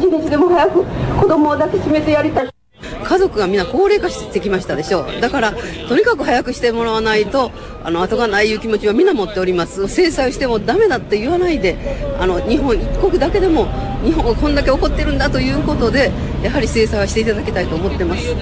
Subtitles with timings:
[0.00, 0.84] 一日でも早く
[1.20, 2.50] 子供を抱きしめてやりたい。
[3.04, 5.20] 家族がみんな高齢化してきましたでしょう。
[5.20, 5.52] だから、
[5.88, 7.50] とにかく早くしてもらわないと、
[7.82, 9.88] あの、後がないいう気持ちはみんな持っております。
[9.88, 11.76] 制裁をしてもダメだって言わないで、
[12.18, 13.66] あの、日本一国だけでも、
[14.02, 16.10] 日本がこんだけ怒ってるんだということで、
[16.42, 18.34] やはり制裁はしていただきたいと思ってます。